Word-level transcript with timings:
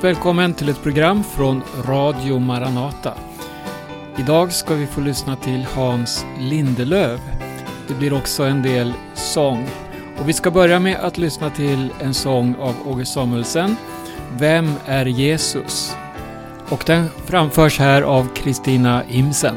Varmt 0.00 0.16
välkommen 0.16 0.54
till 0.54 0.68
ett 0.68 0.82
program 0.82 1.24
från 1.24 1.62
Radio 1.84 2.38
Maranata. 2.38 3.14
Idag 4.18 4.52
ska 4.52 4.74
vi 4.74 4.86
få 4.86 5.00
lyssna 5.00 5.36
till 5.36 5.66
Hans 5.74 6.24
Lindelöv. 6.38 7.20
Det 7.88 7.94
blir 7.94 8.12
också 8.12 8.42
en 8.42 8.62
del 8.62 8.92
sång. 9.14 9.68
Och 10.18 10.28
vi 10.28 10.32
ska 10.32 10.50
börja 10.50 10.80
med 10.80 10.96
att 10.96 11.18
lyssna 11.18 11.50
till 11.50 11.92
en 12.00 12.14
sång 12.14 12.54
av 12.60 12.74
Åge 12.86 13.06
Samuelsen. 13.06 13.76
Vem 14.38 14.72
är 14.86 15.06
Jesus? 15.06 15.96
Och 16.68 16.82
den 16.86 17.08
framförs 17.26 17.78
här 17.78 18.02
av 18.02 18.28
Kristina 18.34 19.04
Imsen. 19.08 19.56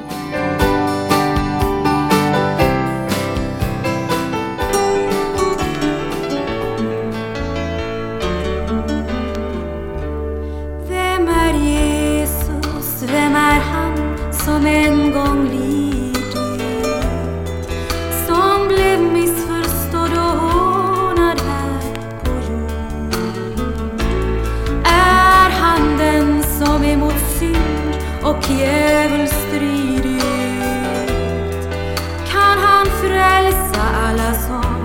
som 34.47 34.75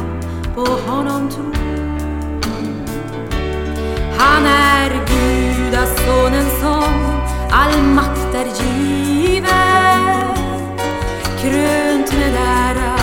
på 0.54 0.90
honom 0.90 1.30
tror. 1.30 1.54
Han 4.18 4.46
är 4.46 4.90
gudasonen 4.90 6.46
som 6.60 6.92
all 7.50 7.82
makt 7.82 8.34
är 8.34 8.46
given 8.64 9.48
krönt 11.40 12.12
med 12.12 12.34
ära 12.34 12.94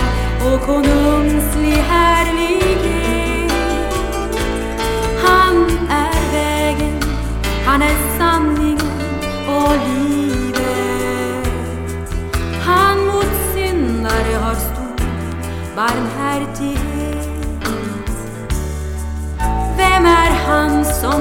och 0.46 0.62
konung 0.62 1.25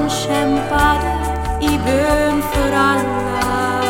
han 0.05 0.11
kämpade 0.11 1.19
i 1.61 1.79
bön 1.87 2.43
för 2.43 2.73
alla 2.73 3.83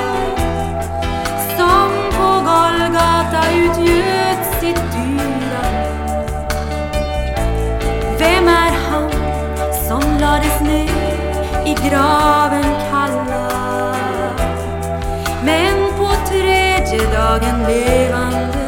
som 1.56 1.90
på 2.10 2.28
Golgata 2.50 3.50
utgjöt 3.54 4.60
sitt 4.60 4.82
dyra. 4.92 5.64
Vem 8.18 8.48
är 8.48 8.72
han 8.90 9.10
som 9.88 10.18
lades 10.20 10.60
ner 10.60 11.64
i 11.66 11.88
graven 11.88 12.74
kalla? 12.90 13.94
Men 15.44 15.92
på 15.98 16.10
tredje 16.28 17.12
dagen 17.12 17.66
levande 17.66 18.63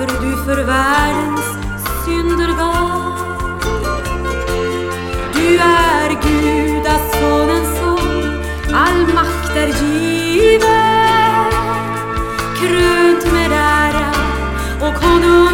varför 0.00 0.26
du 0.26 0.36
för 0.44 0.64
världens 0.64 1.46
synder 2.04 2.48
gav. 2.58 3.18
Du 5.34 5.58
är 5.58 6.10
Gudasonens 6.22 7.68
alltså 7.68 8.06
son, 8.06 8.44
all 8.74 9.14
makt 9.14 9.56
är 9.56 9.66
given, 9.66 10.70
krönt 12.60 13.32
med 13.32 13.52
ära 13.52 14.12
och 14.80 14.94
honor 15.04 15.49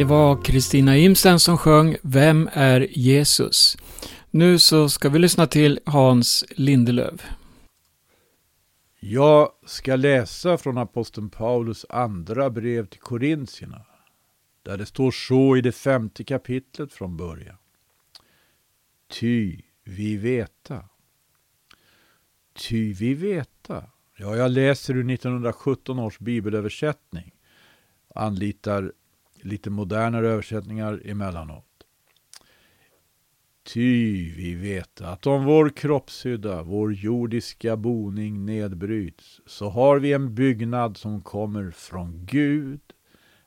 Det 0.00 0.04
var 0.04 0.42
Kristina 0.42 0.96
Imsen 0.96 1.40
som 1.40 1.58
sjöng 1.58 1.96
Vem 2.02 2.48
är 2.52 2.80
Jesus? 2.90 3.76
Nu 4.30 4.58
så 4.58 4.88
ska 4.88 5.08
vi 5.08 5.18
lyssna 5.18 5.46
till 5.46 5.80
Hans 5.86 6.44
Lindelöv. 6.50 7.22
Jag 9.00 9.48
ska 9.66 9.96
läsa 9.96 10.58
från 10.58 10.78
aposteln 10.78 11.30
Paulus 11.30 11.86
andra 11.88 12.50
brev 12.50 12.86
till 12.86 13.00
korintierna. 13.00 13.82
Där 14.62 14.76
det 14.76 14.86
står 14.86 15.10
så 15.10 15.56
i 15.56 15.60
det 15.60 15.72
femte 15.72 16.24
kapitlet 16.24 16.92
från 16.92 17.16
början. 17.16 17.56
Ty 19.20 19.60
vi 19.84 20.16
veta. 20.16 20.84
Ty 22.68 22.92
vi 22.92 23.14
veta. 23.14 23.84
Ja, 24.16 24.36
jag 24.36 24.50
läser 24.50 24.96
ur 24.96 25.12
1917 25.12 25.98
års 25.98 26.18
bibelöversättning. 26.18 27.34
Anlitar 28.14 28.92
lite 29.44 29.70
modernare 29.70 30.28
översättningar 30.28 31.02
emellanåt. 31.04 31.64
Ty 33.62 34.32
vi 34.36 34.54
vet 34.54 35.00
att 35.00 35.26
om 35.26 35.44
vår 35.44 35.68
kroppshydda, 35.68 36.62
vår 36.62 36.92
jordiska 36.94 37.76
boning 37.76 38.46
nedbryts, 38.46 39.40
så 39.46 39.68
har 39.68 39.98
vi 39.98 40.12
en 40.12 40.34
byggnad 40.34 40.96
som 40.96 41.20
kommer 41.20 41.70
från 41.70 42.26
Gud, 42.26 42.80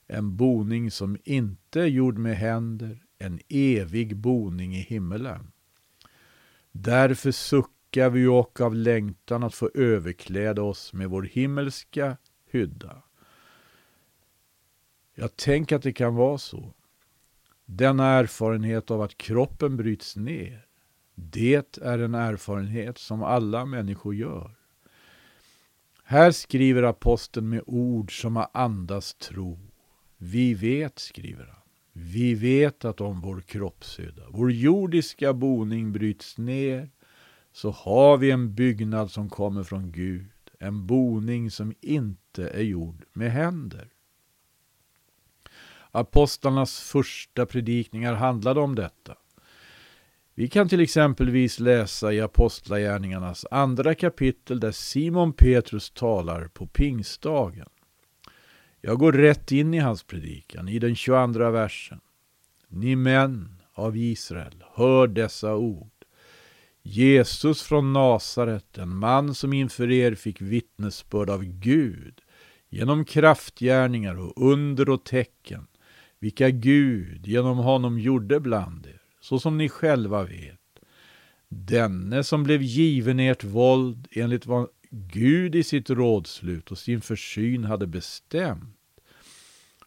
en 0.07 0.37
boning 0.37 0.91
som 0.91 1.17
inte 1.23 1.81
är 1.81 1.85
gjord 1.85 2.17
med 2.17 2.37
händer, 2.37 3.03
en 3.17 3.39
evig 3.49 4.17
boning 4.17 4.75
i 4.75 4.81
himmelen. 4.81 5.51
Därför 6.71 7.31
suckar 7.31 8.09
vi 8.09 8.27
och 8.27 8.61
av 8.61 8.75
längtan 8.75 9.43
att 9.43 9.53
få 9.53 9.69
överkläda 9.73 10.61
oss 10.61 10.93
med 10.93 11.09
vår 11.09 11.23
himmelska 11.23 12.17
hydda 12.51 13.03
jag 15.15 15.35
tänker 15.35 15.75
att 15.75 15.83
det 15.83 15.93
kan 15.93 16.15
vara 16.15 16.37
så. 16.37 16.73
Denna 17.65 18.07
erfarenhet 18.07 18.91
av 18.91 19.01
att 19.01 19.17
kroppen 19.17 19.77
bryts 19.77 20.15
ner, 20.15 20.65
det 21.15 21.77
är 21.81 21.99
en 21.99 22.15
erfarenhet 22.15 22.97
som 22.97 23.23
alla 23.23 23.65
människor 23.65 24.15
gör. 24.15 24.51
Här 26.03 26.31
skriver 26.31 26.83
aposteln 26.83 27.49
med 27.49 27.61
ord 27.65 28.21
som 28.21 28.35
har 28.35 28.47
andas 28.53 29.13
tro. 29.13 29.59
Vi 30.17 30.53
vet, 30.53 30.99
skriver 30.99 31.45
han. 31.45 31.61
Vi 31.91 32.35
vet 32.35 32.85
att 32.85 33.01
om 33.01 33.21
vår 33.21 33.41
kroppshydda, 33.41 34.23
vår 34.29 34.51
jordiska 34.51 35.33
boning 35.33 35.91
bryts 35.91 36.37
ner, 36.37 36.89
så 37.51 37.71
har 37.71 38.17
vi 38.17 38.31
en 38.31 38.55
byggnad 38.55 39.11
som 39.11 39.29
kommer 39.29 39.63
från 39.63 39.91
Gud, 39.91 40.31
en 40.59 40.87
boning 40.87 41.51
som 41.51 41.73
inte 41.81 42.49
är 42.49 42.63
gjord 42.63 43.05
med 43.13 43.31
händer. 43.31 43.89
Apostlarnas 45.95 46.79
första 46.79 47.45
predikningar 47.45 48.13
handlade 48.13 48.59
om 48.59 48.75
detta. 48.75 49.15
Vi 50.35 50.47
kan 50.47 50.69
till 50.69 50.81
exempelvis 50.81 51.59
läsa 51.59 52.13
i 52.13 52.21
Apostlagärningarnas 52.21 53.45
andra 53.51 53.95
kapitel 53.95 54.59
där 54.59 54.71
Simon 54.71 55.33
Petrus 55.33 55.89
talar 55.91 56.47
på 56.47 56.67
pingstdagen. 56.67 57.69
Jag 58.81 58.99
går 58.99 59.11
rätt 59.11 59.51
in 59.51 59.73
i 59.73 59.79
hans 59.79 60.03
predikan 60.03 60.69
i 60.69 60.79
den 60.79 60.95
22 60.95 61.49
versen. 61.49 61.99
Ni 62.67 62.95
män 62.95 63.61
av 63.73 63.97
Israel, 63.97 64.63
hör 64.73 65.07
dessa 65.07 65.55
ord. 65.55 65.91
Jesus 66.81 67.63
från 67.63 67.93
Nasaret, 67.93 68.77
en 68.77 68.95
man 68.95 69.35
som 69.35 69.53
inför 69.53 69.91
er 69.91 70.15
fick 70.15 70.41
vittnesbörd 70.41 71.29
av 71.29 71.43
Gud 71.43 72.21
genom 72.69 73.05
kraftgärningar 73.05 74.19
och 74.19 74.51
under 74.51 74.89
och 74.89 75.03
tecken, 75.03 75.67
vilka 76.23 76.49
Gud 76.49 77.27
genom 77.27 77.57
honom 77.57 77.99
gjorde 77.99 78.39
bland 78.39 78.85
er, 78.85 79.01
så 79.21 79.39
som 79.39 79.57
ni 79.57 79.69
själva 79.69 80.23
vet. 80.23 80.59
Denne 81.49 82.23
som 82.23 82.43
blev 82.43 82.61
given 82.61 83.19
ert 83.19 83.43
våld 83.43 84.07
enligt 84.11 84.45
vad 84.45 84.67
Gud 84.89 85.55
i 85.55 85.63
sitt 85.63 85.89
rådslut 85.89 86.71
och 86.71 86.77
sin 86.77 87.01
försyn 87.01 87.63
hade 87.63 87.87
bestämt. 87.87 88.77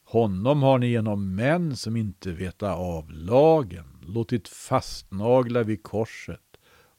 Honom 0.04 0.62
har 0.62 0.78
ni 0.78 0.86
genom 0.86 1.34
män 1.34 1.76
som 1.76 1.96
inte 1.96 2.32
veta 2.32 2.74
av 2.74 3.10
lagen 3.10 3.86
låtit 4.06 4.48
fastnagla 4.48 5.62
vid 5.62 5.82
korset 5.82 6.56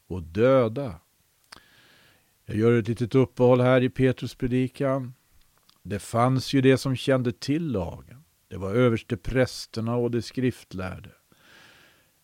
och 0.07 0.23
döda. 0.23 0.99
Jag 2.45 2.57
gör 2.57 2.79
ett 2.79 2.87
litet 2.87 3.15
uppehåll 3.15 3.61
här 3.61 3.81
i 3.81 3.89
Petrus 3.89 4.35
predikan. 4.35 5.13
Det 5.83 5.99
fanns 5.99 6.53
ju 6.53 6.61
det 6.61 6.77
som 6.77 6.95
kände 6.95 7.31
till 7.31 7.71
lagen. 7.71 8.23
Det 8.47 8.57
var 8.57 8.73
översteprästerna 8.73 9.95
och 9.95 10.11
de 10.11 10.21
skriftlärde. 10.21 11.11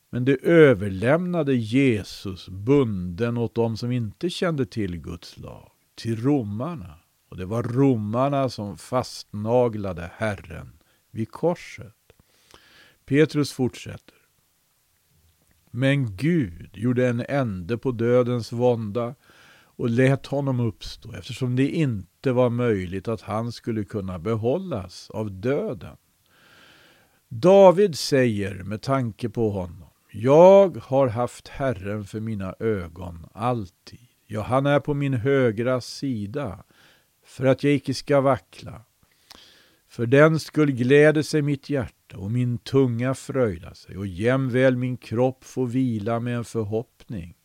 Men 0.10 0.26
det 0.26 0.44
överlämnade 0.44 1.54
Jesus 1.54 2.50
bunden 2.50 3.38
åt 3.38 3.56
dem 3.56 3.78
som 3.78 3.92
inte 3.92 4.30
kände 4.30 4.66
till 4.66 4.98
Guds 4.98 5.38
lag, 5.38 5.72
till 5.96 6.24
romarna. 6.24 7.00
Och 7.30 7.38
det 7.38 7.46
var 7.46 7.64
romarna 7.64 8.50
som 8.50 8.78
fastnaglade 8.78 10.12
Herren 10.16 10.80
vid 11.12 11.32
korset. 11.32 11.96
Petrus 13.06 13.52
fortsätter. 13.52 14.18
Men 15.72 16.16
Gud 16.16 16.78
gjorde 16.78 17.08
en 17.08 17.26
ände 17.30 17.78
på 17.78 17.92
dödens 17.92 18.52
vånda 18.52 19.16
och 19.76 19.90
lät 19.90 20.26
honom 20.26 20.60
uppstå 20.60 21.14
eftersom 21.14 21.56
det 21.56 21.70
inte 21.70 22.32
var 22.32 22.50
möjligt 22.50 23.08
att 23.08 23.22
han 23.22 23.52
skulle 23.52 23.84
kunna 23.84 24.20
behållas 24.20 25.10
av 25.10 25.32
döden. 25.32 25.98
David 27.36 27.98
säger 27.98 28.64
med 28.64 28.82
tanke 28.82 29.30
på 29.30 29.50
honom 29.50 29.90
Jag 30.12 30.78
har 30.78 31.08
haft 31.08 31.48
Herren 31.48 32.06
för 32.06 32.20
mina 32.20 32.56
ögon 32.60 33.28
alltid. 33.34 34.00
Ja, 34.28 34.42
han 34.42 34.66
är 34.66 34.80
på 34.80 34.94
min 34.94 35.14
högra 35.14 35.82
sida 35.82 36.64
för 37.26 37.46
att 37.46 37.64
jag 37.64 37.74
icke 37.74 37.94
ska 37.94 38.22
vackla. 38.22 38.82
För 39.88 40.06
den 40.06 40.40
skull 40.40 40.72
gläder 40.72 41.22
sig 41.22 41.42
mitt 41.42 41.70
hjärta 41.70 42.18
och 42.18 42.32
min 42.32 42.58
tunga 42.58 43.14
fröjdar 43.14 43.74
sig 43.74 43.98
och 43.98 44.08
jämväl 44.08 44.78
min 44.78 44.98
kropp 44.98 45.44
får 45.44 45.68
vila 45.68 46.20
med 46.20 46.38
en 46.38 46.46
förhoppning. 46.46 47.36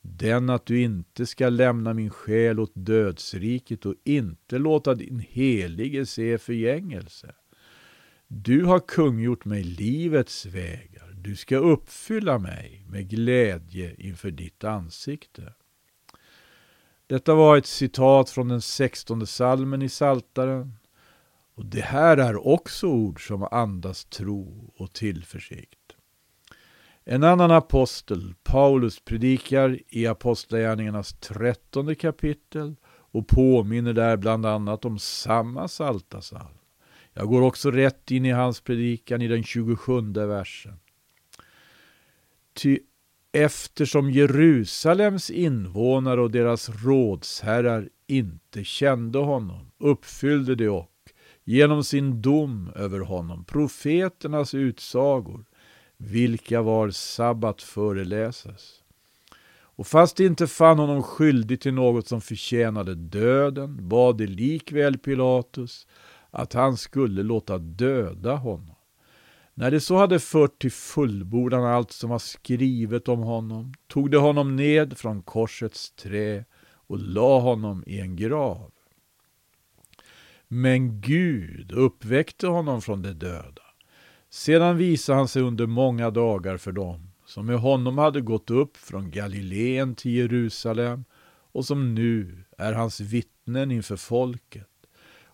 Den 0.00 0.50
att 0.50 0.66
du 0.66 0.80
inte 0.80 1.26
ska 1.26 1.48
lämna 1.48 1.94
min 1.94 2.10
själ 2.10 2.60
åt 2.60 2.72
dödsriket 2.74 3.86
och 3.86 3.94
inte 4.04 4.58
låta 4.58 4.94
din 4.94 5.24
helige 5.28 6.06
se 6.06 6.38
förgängelse. 6.38 7.34
Du 8.28 8.64
har 8.64 8.78
kungjort 8.80 9.44
mig 9.44 9.62
livets 9.62 10.46
vägar, 10.46 11.12
du 11.14 11.36
ska 11.36 11.56
uppfylla 11.56 12.38
mig 12.38 12.84
med 12.88 13.08
glädje 13.08 13.94
inför 13.98 14.30
ditt 14.30 14.64
ansikte. 14.64 15.52
Detta 17.06 17.34
var 17.34 17.56
ett 17.56 17.66
citat 17.66 18.30
från 18.30 18.48
den 18.48 18.60
sextonde 18.60 19.26
salmen 19.26 19.82
i 19.82 19.88
Saltaren 19.88 20.72
och 21.54 21.66
det 21.66 21.80
här 21.80 22.16
är 22.16 22.46
också 22.46 22.86
ord 22.86 23.26
som 23.26 23.42
andas 23.42 24.04
tro 24.04 24.74
och 24.76 24.92
tillförsikt. 24.92 25.78
En 27.04 27.24
annan 27.24 27.50
apostel, 27.50 28.34
Paulus, 28.42 29.00
predikar 29.00 29.78
i 29.88 30.06
Apostlagärningarnas 30.06 31.12
trettonde 31.12 31.94
kapitel 31.94 32.76
och 32.86 33.28
påminner 33.28 33.92
där 33.92 34.16
bland 34.16 34.46
annat 34.46 34.84
om 34.84 34.98
samma 34.98 35.68
saltasalm. 35.68 36.55
Jag 37.18 37.28
går 37.28 37.42
också 37.42 37.70
rätt 37.70 38.10
in 38.10 38.24
i 38.24 38.30
hans 38.30 38.60
predikan 38.60 39.22
i 39.22 39.28
den 39.28 39.44
27 39.44 40.00
versen. 40.12 40.72
Ty 42.54 42.78
eftersom 43.32 44.10
Jerusalems 44.10 45.30
invånare 45.30 46.20
och 46.20 46.30
deras 46.30 46.84
rådsherrar 46.84 47.88
inte 48.06 48.64
kände 48.64 49.18
honom 49.18 49.70
uppfyllde 49.78 50.54
de 50.54 50.68
och 50.68 50.90
genom 51.44 51.84
sin 51.84 52.22
dom 52.22 52.70
över 52.74 53.00
honom 53.00 53.44
profeternas 53.44 54.54
utsagor, 54.54 55.44
vilka 55.96 56.62
var 56.62 56.90
sabbat 56.90 57.62
föreläses. 57.62 58.82
Och 59.76 59.86
fast 59.86 60.16
de 60.16 60.26
inte 60.26 60.46
fann 60.46 60.78
honom 60.78 61.02
skyldig 61.02 61.60
till 61.60 61.74
något 61.74 62.08
som 62.08 62.20
förtjänade 62.20 62.94
döden 62.94 63.88
bad 63.88 64.16
de 64.16 64.26
likväl 64.26 64.98
Pilatus 64.98 65.86
att 66.36 66.52
han 66.52 66.76
skulle 66.76 67.22
låta 67.22 67.58
döda 67.58 68.34
honom. 68.34 68.74
När 69.54 69.70
de 69.70 69.80
så 69.80 69.96
hade 69.96 70.20
fört 70.20 70.58
till 70.58 70.72
fullbordan 70.72 71.64
allt 71.64 71.92
som 71.92 72.10
var 72.10 72.18
skrivet 72.18 73.08
om 73.08 73.18
honom 73.18 73.74
tog 73.86 74.10
de 74.10 74.16
honom 74.16 74.56
ned 74.56 74.98
från 74.98 75.22
korsets 75.22 75.90
trä 75.90 76.44
och 76.68 76.98
la 76.98 77.40
honom 77.40 77.84
i 77.86 78.00
en 78.00 78.16
grav. 78.16 78.70
Men 80.48 81.00
Gud 81.00 81.72
uppväckte 81.72 82.46
honom 82.46 82.82
från 82.82 83.02
de 83.02 83.12
döda. 83.12 83.62
Sedan 84.30 84.76
visade 84.76 85.18
han 85.18 85.28
sig 85.28 85.42
under 85.42 85.66
många 85.66 86.10
dagar 86.10 86.56
för 86.56 86.72
dem 86.72 87.12
som 87.26 87.46
med 87.46 87.58
honom 87.58 87.98
hade 87.98 88.20
gått 88.20 88.50
upp 88.50 88.76
från 88.76 89.10
Galileen 89.10 89.94
till 89.94 90.10
Jerusalem 90.14 91.04
och 91.52 91.64
som 91.64 91.94
nu 91.94 92.44
är 92.58 92.72
hans 92.72 93.00
vittnen 93.00 93.70
inför 93.70 93.96
folket. 93.96 94.68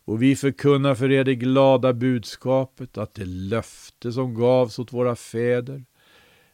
Och 0.04 0.22
vi 0.22 0.36
förkunnar 0.36 0.94
för 0.94 1.10
er 1.10 1.24
det 1.24 1.34
glada 1.34 1.92
budskapet 1.92 2.98
att 2.98 3.14
det 3.14 3.24
löfte 3.24 4.12
som 4.12 4.34
gavs 4.34 4.78
åt 4.78 4.92
våra 4.92 5.16
fäder, 5.16 5.84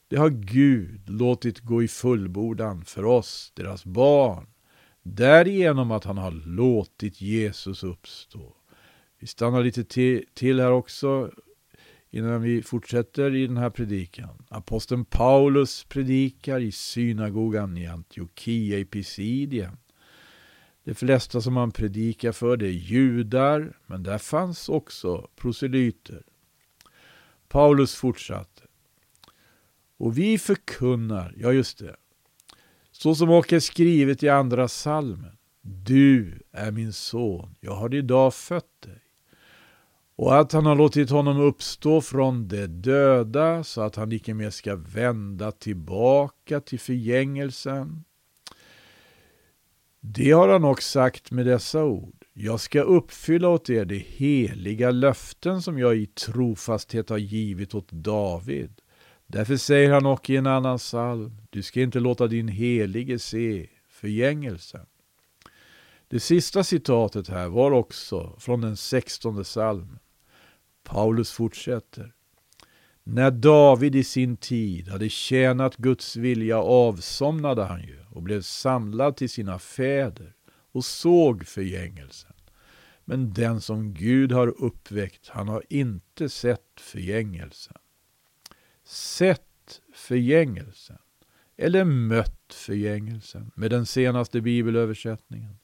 det 0.08 0.16
har 0.16 0.30
Gud 0.30 1.10
låtit 1.10 1.60
gå 1.60 1.82
i 1.82 1.88
fullbordan 1.88 2.84
för 2.84 3.04
oss, 3.04 3.52
deras 3.54 3.84
barn, 3.84 4.46
därigenom 5.02 5.90
att 5.90 6.04
han 6.04 6.18
har 6.18 6.30
låtit 6.30 7.20
Jesus 7.20 7.82
uppstå. 7.82 8.54
Vi 9.20 9.26
stannar 9.26 9.62
lite 9.64 9.84
till 10.34 10.60
här 10.60 10.70
också 10.70 11.30
innan 12.10 12.42
vi 12.42 12.62
fortsätter 12.62 13.34
i 13.34 13.46
den 13.46 13.56
här 13.56 13.70
predikan. 13.70 14.44
Aposteln 14.48 15.04
Paulus 15.04 15.84
predikar 15.84 16.60
i 16.60 16.72
synagogan 16.72 17.76
i 17.76 17.86
Antiochia 17.86 18.78
i 18.78 18.84
Pisidien. 18.84 19.76
De 20.88 20.94
flesta 20.94 21.40
som 21.40 21.56
han 21.56 21.70
predikar 21.70 22.32
för 22.32 22.56
det 22.56 22.66
är 22.66 22.70
judar, 22.70 23.78
men 23.86 24.02
där 24.02 24.18
fanns 24.18 24.68
också 24.68 25.28
proselyter. 25.36 26.22
Paulus 27.48 27.94
fortsatte. 27.94 28.62
Och 29.98 30.18
vi 30.18 30.38
förkunnar, 30.38 31.34
ja 31.36 31.52
just 31.52 31.78
det, 31.78 31.96
så 32.90 33.14
som 33.14 33.30
också 33.30 33.56
är 33.56 33.60
skrivet 33.60 34.22
i 34.22 34.28
andra 34.28 34.68
salmen. 34.68 35.38
Du 35.60 36.42
är 36.52 36.70
min 36.70 36.92
son, 36.92 37.54
jag 37.60 37.74
har 37.74 37.94
idag 37.94 38.34
fött 38.34 38.82
dig. 38.82 39.02
Och 40.16 40.38
att 40.38 40.52
han 40.52 40.66
har 40.66 40.76
låtit 40.76 41.10
honom 41.10 41.40
uppstå 41.40 42.00
från 42.00 42.48
de 42.48 42.66
döda 42.66 43.64
så 43.64 43.80
att 43.80 43.96
han 43.96 44.12
icke 44.12 44.34
mer 44.34 44.50
ska 44.50 44.76
vända 44.76 45.52
tillbaka 45.52 46.60
till 46.60 46.80
förgängelsen. 46.80 48.04
Det 50.00 50.30
har 50.30 50.48
han 50.48 50.64
också 50.64 50.90
sagt 50.90 51.30
med 51.30 51.46
dessa 51.46 51.84
ord. 51.84 52.24
Jag 52.32 52.60
ska 52.60 52.80
uppfylla 52.80 53.48
åt 53.48 53.70
er 53.70 53.84
de 53.84 53.98
heliga 53.98 54.90
löften 54.90 55.62
som 55.62 55.78
jag 55.78 55.96
i 55.96 56.06
trofasthet 56.06 57.10
har 57.10 57.18
givit 57.18 57.74
åt 57.74 57.92
David. 57.92 58.80
Därför 59.26 59.56
säger 59.56 59.90
han 59.90 60.06
också 60.06 60.32
i 60.32 60.36
en 60.36 60.46
annan 60.46 60.78
psalm, 60.78 61.32
du 61.50 61.62
ska 61.62 61.80
inte 61.80 62.00
låta 62.00 62.26
din 62.26 62.48
helige 62.48 63.18
se 63.18 63.66
förgängelsen. 63.88 64.86
Det 66.08 66.20
sista 66.20 66.64
citatet 66.64 67.28
här 67.28 67.48
var 67.48 67.70
också 67.70 68.36
från 68.38 68.60
den 68.60 68.76
sextonde 68.76 69.44
psalmen. 69.44 69.98
Paulus 70.84 71.32
fortsätter. 71.32 72.12
När 73.04 73.30
David 73.30 73.96
i 73.96 74.04
sin 74.04 74.36
tid 74.36 74.88
hade 74.88 75.08
tjänat 75.08 75.76
Guds 75.76 76.16
vilja 76.16 76.58
avsomnade 76.58 77.64
han 77.64 77.82
ju 77.82 77.98
och 78.18 78.24
blev 78.24 78.42
samlad 78.42 79.16
till 79.16 79.30
sina 79.30 79.58
fäder 79.58 80.34
och 80.72 80.84
såg 80.84 81.46
förgängelsen. 81.46 82.32
Men 83.04 83.32
den 83.32 83.60
som 83.60 83.94
Gud 83.94 84.32
har 84.32 84.48
uppväckt, 84.48 85.28
han 85.28 85.48
har 85.48 85.62
inte 85.68 86.28
sett 86.28 86.80
förgängelsen. 86.80 87.76
Sett 88.84 89.80
förgängelsen. 89.94 90.98
eller 91.56 91.84
mött 91.84 92.54
förgängelsen 92.54 93.50
med 93.54 93.70
den 93.70 93.86
senaste 93.86 94.40
bibelöversättningen. 94.40 95.56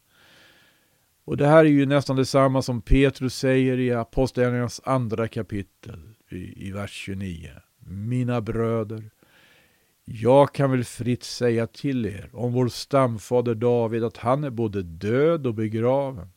Och 1.24 1.36
det 1.36 1.46
här 1.46 1.64
är 1.64 1.68
ju 1.68 1.86
nästan 1.86 2.16
detsamma 2.16 2.62
som 2.62 2.82
Petrus 2.82 3.34
säger 3.34 3.78
i 3.78 3.92
Apostlagärningarnas 3.92 4.80
andra 4.84 5.28
kapitel 5.28 6.14
i, 6.30 6.68
i 6.68 6.72
vers 6.72 6.90
29. 6.90 7.50
Mina 7.78 8.40
bröder, 8.40 9.10
jag 10.04 10.52
kan 10.54 10.70
väl 10.70 10.84
fritt 10.84 11.24
säga 11.24 11.66
till 11.66 12.06
er 12.06 12.30
om 12.32 12.52
vår 12.52 12.68
stamfader 12.68 13.54
David 13.54 14.04
att 14.04 14.16
han 14.16 14.44
är 14.44 14.50
både 14.50 14.82
död 14.82 15.46
och 15.46 15.54
begraven. 15.54 16.28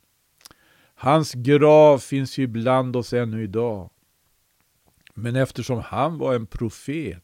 Hans 0.96 1.34
grav 1.34 1.98
finns 1.98 2.38
ju 2.38 2.48
bland 2.48 2.96
oss 2.96 3.14
ännu 3.14 3.44
idag. 3.44 3.90
Men 5.14 5.36
eftersom 5.36 5.80
han 5.80 6.18
var 6.18 6.36
en 6.36 6.48
profet 6.48 7.24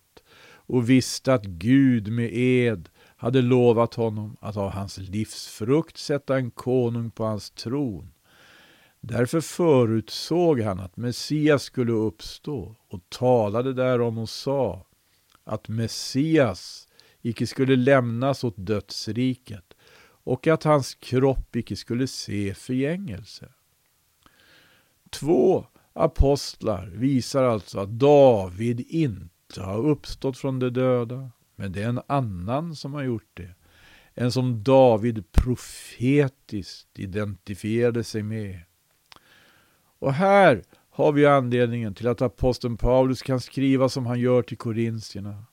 och 0.65 0.89
visste 0.89 1.33
att 1.33 1.45
Gud 1.45 2.11
med 2.11 2.29
ed 2.33 2.89
hade 3.15 3.41
lovat 3.41 3.93
honom 3.93 4.37
att 4.41 4.57
av 4.57 4.69
hans 4.69 4.97
livsfrukt 4.97 5.97
sätta 5.97 6.37
en 6.37 6.51
konung 6.51 7.11
på 7.11 7.23
hans 7.23 7.51
tron. 7.51 8.11
Därför 9.01 9.41
förutsåg 9.41 10.61
han 10.61 10.79
att 10.79 10.97
Messias 10.97 11.63
skulle 11.63 11.91
uppstå 11.91 12.75
och 12.89 13.09
talade 13.09 13.73
därom 13.73 14.17
och 14.17 14.29
sa 14.29 14.85
att 15.43 15.67
Messias 15.67 16.87
icke 17.21 17.47
skulle 17.47 17.75
lämnas 17.75 18.43
åt 18.43 18.55
dödsriket 18.57 19.73
och 20.23 20.47
att 20.47 20.63
hans 20.63 20.95
kropp 20.95 21.55
icke 21.55 21.75
skulle 21.75 22.07
se 22.07 22.53
förgängelse. 22.53 23.49
Två 25.09 25.65
apostlar 25.93 26.87
visar 26.87 27.43
alltså 27.43 27.79
att 27.79 27.89
David 27.89 28.85
inte 28.89 29.61
har 29.61 29.77
uppstått 29.77 30.37
från 30.37 30.59
de 30.59 30.69
döda, 30.69 31.31
men 31.55 31.71
det 31.71 31.83
är 31.83 31.89
en 31.89 32.01
annan 32.07 32.75
som 32.75 32.93
har 32.93 33.03
gjort 33.03 33.29
det. 33.33 33.55
En 34.13 34.31
som 34.31 34.63
David 34.63 35.31
profetiskt 35.31 36.99
identifierade 36.99 38.03
sig 38.03 38.23
med. 38.23 38.59
Och 39.99 40.13
här 40.13 40.63
har 40.95 41.11
vi 41.11 41.25
anledningen 41.25 41.93
till 41.93 42.07
att 42.07 42.21
aposteln 42.21 42.77
Paulus 42.77 43.21
kan 43.21 43.39
skriva 43.39 43.89
som 43.89 44.05
han 44.05 44.19
gör 44.19 44.41
till 44.41 44.57
korintierna. 44.57 45.45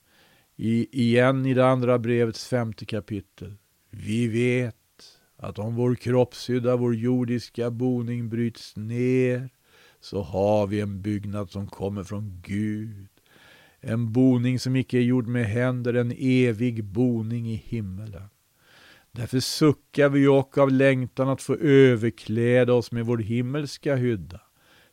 I, 0.57 1.03
igen 1.03 1.47
i 1.47 1.55
det 1.55 1.67
andra 1.67 1.99
brevets 1.99 2.49
femte 2.49 2.85
kapitel. 2.85 3.55
Vi 3.91 4.29
vet 4.29 4.77
att 5.37 5.59
om 5.59 5.75
vår 5.75 5.95
kroppshydda, 5.95 6.77
vår 6.77 6.95
jordiska 6.95 7.71
boning 7.71 8.29
bryts 8.29 8.77
ner 8.77 9.51
så 10.01 10.23
har 10.23 10.67
vi 10.67 10.81
en 10.81 11.03
byggnad 11.03 11.51
som 11.51 11.67
kommer 11.67 12.05
från 12.05 12.43
Gud. 12.45 13.09
En 13.81 14.13
boning 14.13 14.59
som 14.59 14.77
icke 14.77 14.99
är 14.99 15.03
gjord 15.03 15.27
med 15.27 15.47
händer, 15.47 15.95
en 15.95 16.15
evig 16.19 16.85
boning 16.85 17.51
i 17.51 17.55
himmelen. 17.55 18.29
Därför 19.13 19.41
suckar 19.41 20.09
vi 20.09 20.27
och 20.27 20.59
av 20.59 20.73
längtan 20.73 21.29
att 21.29 21.43
få 21.43 21.55
överkläda 21.57 22.73
oss 22.73 22.93
med 22.93 23.07
vår 23.07 23.19
himmelska 23.19 23.97
hydda. 23.97 24.41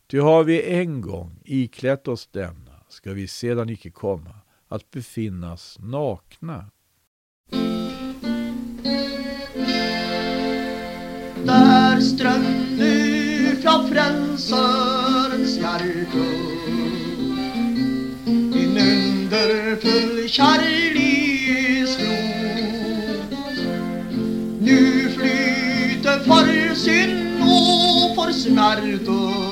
Ty 0.10 0.20
har 0.20 0.44
vi 0.44 0.62
en 0.62 1.02
gång 1.02 1.40
iklätt 1.46 2.08
oss 2.08 2.28
denna, 2.28 2.84
ska 2.90 3.14
vi 3.14 3.28
sedan 3.28 3.70
icke 3.70 3.90
komma 3.90 4.36
att 4.68 4.92
befinnas 4.92 5.78
nakna. 5.80 6.66
Där 11.46 12.00
ström 12.00 12.44
från 13.62 13.90
Frälsarens 13.90 15.58
hjärta 15.58 15.88
en 18.54 18.78
underfull 18.78 20.30
kärleksflod. 20.30 21.38
Nu 24.62 25.10
flyter 25.10 26.20
för 26.20 26.76
synd 26.76 27.42
och 27.42 28.16
för 28.16 28.32
smärta 28.32 29.47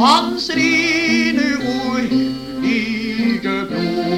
hans 0.00 0.50
rene 0.50 1.56
och 1.56 1.98
helige 1.98 3.66
blod. 3.68 4.08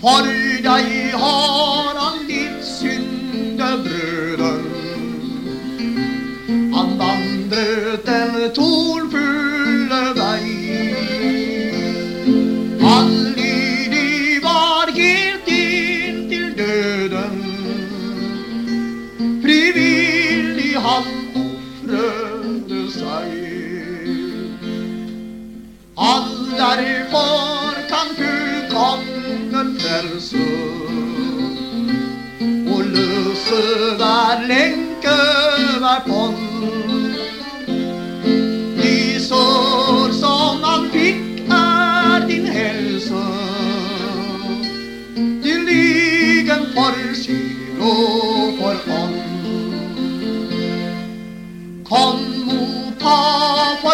För 0.00 0.24
dig 0.62 1.10
har 1.10 1.65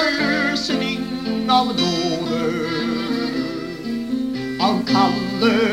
förlösning 0.02 1.00
av 1.48 1.66
nåde 1.66 2.52
Han 4.60 4.84
kallar 4.84 5.71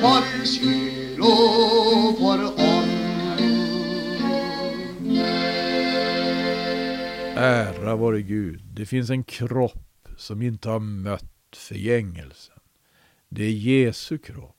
for 0.00 0.22
för 0.22 0.46
själ 0.46 1.20
och 1.20 2.60
Ära 7.36 7.96
vare 7.96 8.22
Gud, 8.22 8.60
det 8.74 8.86
finns 8.86 9.10
en 9.10 9.24
kropp 9.24 10.08
som 10.16 10.42
inte 10.42 10.68
har 10.68 10.80
mött 10.80 11.56
förgängelsen. 11.56 12.56
Det 13.28 13.44
är 13.44 13.50
Jesu 13.50 14.18
kropp. 14.18 14.56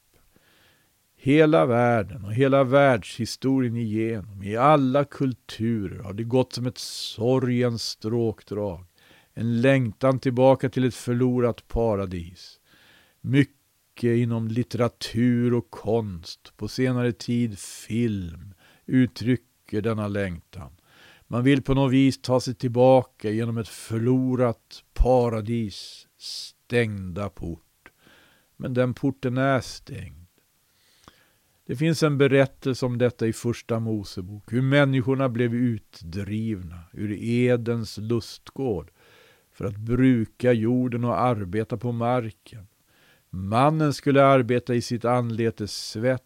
Hela 1.18 1.66
världen 1.66 2.26
och 2.26 2.34
hela 2.34 2.64
världshistorien 2.64 3.78
igenom, 3.78 4.44
i 4.44 4.58
alla 4.58 5.06
kulturer 5.06 6.04
har 6.04 6.14
det 6.14 6.24
gått 6.24 6.54
som 6.54 6.66
ett 6.66 6.78
sorgens 6.78 7.84
stråkdrag. 7.84 8.86
En 9.34 9.62
längtan 9.62 10.20
tillbaka 10.20 10.70
till 10.70 10.84
ett 10.84 10.96
förlorat 10.96 11.68
paradis. 11.68 12.60
Mycket 13.22 13.61
inom 14.08 14.48
litteratur 14.48 15.54
och 15.54 15.70
konst, 15.70 16.54
på 16.58 16.68
senare 16.68 17.12
tid 17.12 17.60
film, 17.60 18.54
uttrycker 18.86 19.82
denna 19.82 20.08
längtan. 20.08 20.72
Man 21.28 21.44
vill 21.44 21.62
på 21.62 21.74
något 21.74 21.92
vis 21.94 22.22
ta 22.22 22.40
sig 22.40 22.56
tillbaka 22.56 23.30
genom 23.30 23.58
ett 23.58 23.68
förlorat 23.68 24.84
paradis 24.94 26.08
stängda 26.18 27.30
port. 27.30 27.92
Men 28.58 28.74
den 28.74 28.94
porten 28.94 29.38
är 29.38 29.60
stängd. 29.60 30.28
Det 31.66 31.76
finns 31.76 32.04
en 32.04 32.18
berättelse 32.18 32.86
om 32.86 32.98
detta 32.98 33.28
i 33.28 33.34
Första 33.34 33.80
Mosebok, 33.80 34.54
hur 34.54 34.62
människorna 34.62 35.30
blev 35.30 35.54
utdrivna 35.54 36.80
ur 36.94 37.12
Edens 37.12 37.98
lustgård 37.98 38.92
för 39.52 39.66
att 39.66 39.78
bruka 39.78 40.54
jorden 40.54 41.04
och 41.04 41.20
arbeta 41.20 41.78
på 41.78 41.92
marken. 41.92 42.68
Mannen 43.34 43.94
skulle 43.94 44.26
arbeta 44.26 44.76
i 44.76 44.82
sitt 44.82 45.06
anletes 45.06 45.90
svett 45.90 46.24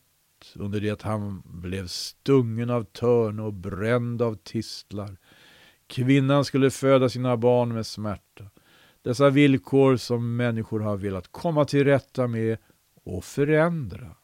under 0.55 0.81
det 0.81 0.89
att 0.89 1.01
han 1.01 1.43
blev 1.45 1.87
stungen 1.87 2.69
av 2.69 2.83
törn 2.83 3.39
och 3.39 3.53
bränd 3.53 4.21
av 4.21 4.35
tistlar. 4.35 5.17
Kvinnan 5.87 6.45
skulle 6.45 6.71
föda 6.71 7.09
sina 7.09 7.37
barn 7.37 7.73
med 7.73 7.85
smärta. 7.85 8.43
Dessa 9.01 9.29
villkor 9.29 9.97
som 9.97 10.35
människor 10.35 10.79
har 10.79 10.97
velat 10.97 11.31
komma 11.31 11.65
till 11.65 11.83
rätta 11.83 12.27
med 12.27 12.57
och 13.03 13.23
förändra. 13.23 14.15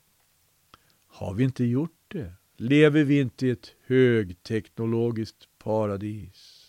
Har 1.07 1.33
vi 1.33 1.43
inte 1.43 1.63
gjort 1.63 2.01
det? 2.07 2.33
Lever 2.57 3.03
vi 3.03 3.19
inte 3.19 3.47
i 3.47 3.49
ett 3.49 3.75
högteknologiskt 3.87 5.47
paradis? 5.63 6.67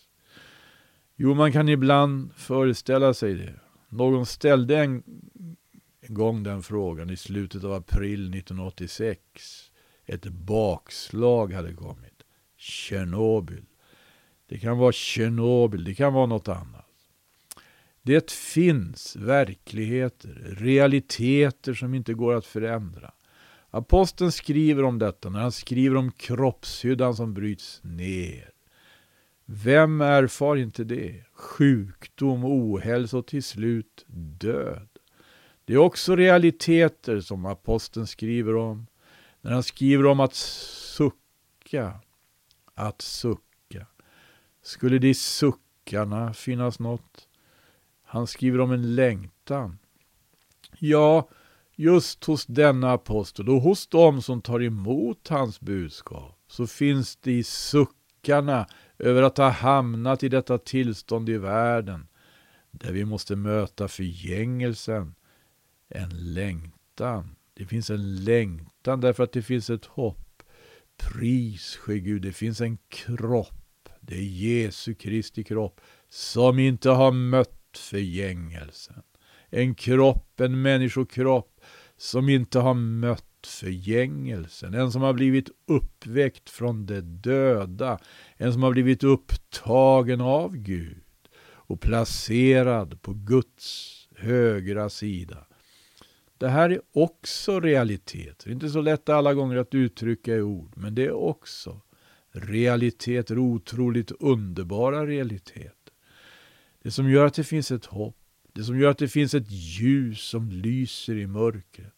Jo, 1.15 1.33
man 1.33 1.51
kan 1.51 1.69
ibland 1.69 2.33
föreställa 2.33 3.13
sig 3.13 3.33
det. 3.33 3.59
Någon 3.89 4.25
ställde 4.25 4.77
en, 4.77 5.03
igång 6.13 6.43
den 6.43 6.63
frågan 6.63 7.09
i 7.09 7.17
slutet 7.17 7.63
av 7.63 7.73
april 7.73 8.33
1986. 8.33 9.19
Ett 10.05 10.25
bakslag 10.25 11.53
hade 11.53 11.73
kommit. 11.73 12.23
Tjernobyl. 12.57 13.65
Det 14.47 14.59
kan 14.59 14.77
vara 14.77 14.91
Tjernobyl, 14.91 15.83
det 15.83 15.95
kan 15.95 16.13
vara 16.13 16.25
något 16.25 16.47
annat. 16.47 16.85
Det 18.01 18.31
finns 18.31 19.15
verkligheter, 19.15 20.55
realiteter 20.57 21.73
som 21.73 21.93
inte 21.93 22.13
går 22.13 22.33
att 22.33 22.45
förändra. 22.45 23.11
Aposteln 23.69 24.31
skriver 24.31 24.83
om 24.83 24.99
detta 24.99 25.29
när 25.29 25.39
han 25.39 25.51
skriver 25.51 25.95
om 25.95 26.11
kroppshyddan 26.11 27.15
som 27.15 27.33
bryts 27.33 27.79
ner. 27.83 28.49
Vem 29.45 30.01
erfar 30.01 30.55
inte 30.55 30.83
det? 30.83 31.23
Sjukdom, 31.33 32.45
ohälsa 32.45 33.17
och 33.17 33.27
till 33.27 33.43
slut 33.43 34.05
död. 34.39 34.92
Det 35.65 35.73
är 35.73 35.77
också 35.77 36.15
realiteter 36.15 37.19
som 37.19 37.45
aposteln 37.45 38.07
skriver 38.07 38.55
om. 38.55 38.87
När 39.41 39.51
han 39.51 39.63
skriver 39.63 40.05
om 40.05 40.19
att 40.19 40.33
sucka. 40.33 41.93
Att 42.73 43.01
sucka. 43.01 43.87
Skulle 44.61 44.99
det 44.99 45.09
i 45.09 45.13
suckarna 45.13 46.33
finnas 46.33 46.79
något? 46.79 47.27
Han 48.03 48.27
skriver 48.27 48.59
om 48.61 48.71
en 48.71 48.95
längtan. 48.95 49.79
Ja, 50.79 51.29
just 51.75 52.23
hos 52.23 52.45
denna 52.45 52.91
apostel 52.91 53.49
och 53.49 53.61
hos 53.61 53.87
dem 53.87 54.21
som 54.21 54.41
tar 54.41 54.63
emot 54.63 55.27
hans 55.27 55.59
budskap 55.59 56.39
så 56.47 56.67
finns 56.67 57.15
det 57.15 57.31
i 57.31 57.43
suckarna 57.43 58.67
över 58.99 59.23
att 59.23 59.37
ha 59.37 59.49
hamnat 59.49 60.23
i 60.23 60.29
detta 60.29 60.57
tillstånd 60.57 61.29
i 61.29 61.37
världen 61.37 62.07
där 62.71 62.91
vi 62.91 63.05
måste 63.05 63.35
möta 63.35 63.87
förgängelsen 63.87 65.15
en 65.93 66.33
längtan. 66.33 67.35
Det 67.53 67.65
finns 67.65 67.89
en 67.89 68.23
längtan 68.23 69.01
därför 69.01 69.23
att 69.23 69.31
det 69.31 69.41
finns 69.41 69.69
ett 69.69 69.85
hopp. 69.85 70.43
Pris 70.97 71.75
ske 71.75 71.99
Gud, 71.99 72.21
det 72.21 72.31
finns 72.31 72.61
en 72.61 72.77
kropp. 72.89 73.89
Det 73.99 74.15
är 74.15 74.23
Jesu 74.23 74.93
Kristi 74.93 75.43
kropp 75.43 75.81
som 76.09 76.59
inte 76.59 76.89
har 76.89 77.11
mött 77.11 77.77
förgängelsen. 77.77 79.03
En 79.49 79.75
kropp, 79.75 80.39
en 80.39 80.61
människokropp 80.61 81.61
som 81.97 82.29
inte 82.29 82.59
har 82.59 82.73
mött 82.73 83.47
förgängelsen. 83.47 84.73
En 84.73 84.91
som 84.91 85.01
har 85.01 85.13
blivit 85.13 85.49
uppväckt 85.67 86.49
från 86.49 86.85
de 86.85 87.01
döda. 87.01 87.99
En 88.37 88.53
som 88.53 88.63
har 88.63 88.71
blivit 88.71 89.03
upptagen 89.03 90.21
av 90.21 90.57
Gud 90.57 91.03
och 91.45 91.81
placerad 91.81 93.01
på 93.01 93.13
Guds 93.13 93.99
högra 94.15 94.89
sida. 94.89 95.47
Det 96.43 96.49
här 96.49 96.69
är 96.69 96.81
också 96.91 97.59
realiteter. 97.59 98.51
Inte 98.51 98.69
så 98.69 98.81
lätt 98.81 99.09
alla 99.09 99.33
gånger 99.33 99.55
att 99.57 99.75
uttrycka 99.75 100.35
i 100.35 100.41
ord, 100.41 100.73
men 100.75 100.95
det 100.95 101.05
är 101.05 101.11
också 101.11 101.81
realiteter, 102.31 103.37
otroligt 103.37 104.11
underbara 104.11 105.05
realiteter. 105.05 105.93
Det 106.81 106.91
som 106.91 107.09
gör 107.09 107.25
att 107.25 107.33
det 107.33 107.43
finns 107.43 107.71
ett 107.71 107.85
hopp, 107.85 108.17
det 108.53 108.63
som 108.63 108.79
gör 108.79 108.89
att 108.89 108.97
det 108.97 109.07
finns 109.07 109.33
ett 109.33 109.51
ljus 109.51 110.21
som 110.21 110.49
lyser 110.49 111.15
i 111.15 111.27
mörkret. 111.27 111.93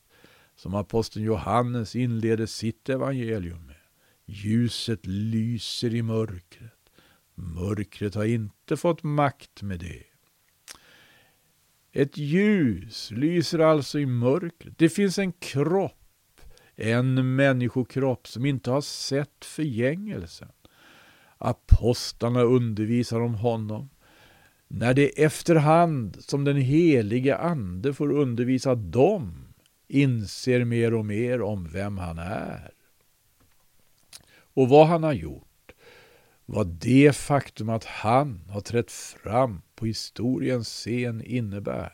Som 0.56 0.76
aposteln 0.76 1.26
Johannes 1.26 1.96
inleder 1.96 2.46
sitt 2.46 2.90
evangelium 2.90 3.66
med. 3.66 3.76
Ljuset 4.26 5.06
lyser 5.06 5.96
i 5.96 6.02
mörkret. 6.02 6.90
Mörkret 7.36 8.16
har 8.16 8.26
inte 8.26 8.78
fått 8.78 9.04
makt 9.04 9.62
med 9.62 9.80
det. 9.80 10.04
Ett 11.98 12.18
ljus 12.18 13.12
lyser 13.12 13.60
alltså 13.60 14.00
i 14.00 14.06
mörkret. 14.06 14.78
Det 14.78 14.90
finns 14.90 15.20
en 15.20 15.32
kropp, 15.32 16.42
en 16.76 17.36
människokropp 17.36 18.28
som 18.28 18.46
inte 18.46 18.72
har 18.72 18.82
sett 18.82 19.46
förgängelsen. 19.46 20.52
Apostlarna 21.38 22.42
undervisar 22.42 23.22
om 23.22 23.36
honom. 23.36 23.90
När 24.68 24.94
det 24.94 25.24
efterhand 25.24 26.18
som 26.20 26.44
den 26.44 26.58
helige 26.58 27.38
ande 27.38 27.94
får 27.94 28.12
undervisa 28.12 28.76
dem 28.76 29.48
inser 29.88 30.64
mer 30.66 30.94
och 30.94 31.06
mer 31.06 31.42
om 31.42 31.68
vem 31.68 31.98
han 31.98 32.18
är. 32.20 32.72
Och 34.54 34.70
vad 34.70 34.88
han 34.88 35.04
har 35.04 35.14
gjort. 35.14 35.55
Vad 36.46 36.68
det 36.68 37.16
faktum 37.16 37.70
att 37.70 37.86
han 37.86 38.42
har 38.50 38.62
trätt 38.62 38.92
fram 38.92 39.62
på 39.76 39.86
historiens 39.86 40.68
scen 40.68 41.22
innebär. 41.26 41.94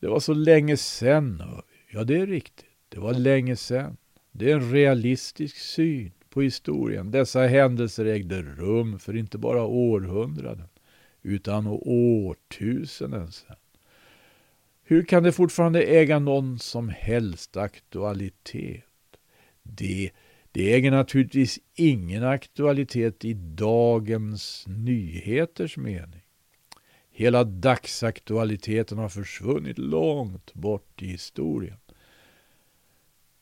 Det 0.00 0.08
var 0.08 0.20
så 0.20 0.34
länge 0.34 0.76
sen. 0.76 1.42
Ja, 1.90 2.04
det 2.04 2.16
är 2.16 2.26
riktigt. 2.26 2.66
Det 2.88 3.00
var 3.00 3.14
länge 3.14 3.56
sen. 3.56 3.96
Det 4.32 4.50
är 4.50 4.54
en 4.54 4.72
realistisk 4.72 5.56
syn 5.56 6.12
på 6.30 6.42
historien. 6.42 7.10
Dessa 7.10 7.46
händelser 7.46 8.04
ägde 8.04 8.42
rum 8.42 8.98
för 8.98 9.16
inte 9.16 9.38
bara 9.38 9.62
århundraden 9.62 10.68
utan 11.22 11.66
årtusenden 11.66 13.32
sedan. 13.32 13.56
Hur 14.82 15.02
kan 15.02 15.22
det 15.22 15.32
fortfarande 15.32 15.82
äga 15.82 16.18
någon 16.18 16.58
som 16.58 16.88
helst 16.88 17.56
aktualitet? 17.56 18.84
Det, 19.62 20.10
det 20.54 20.74
äger 20.74 20.90
naturligtvis 20.90 21.58
ingen 21.74 22.24
aktualitet 22.24 23.24
i 23.24 23.34
dagens 23.34 24.64
nyheters 24.66 25.76
mening. 25.76 26.22
Hela 27.10 27.44
dagsaktualiteten 27.44 28.98
har 28.98 29.08
försvunnit 29.08 29.78
långt 29.78 30.54
bort 30.54 31.02
i 31.02 31.06
historien. 31.06 31.76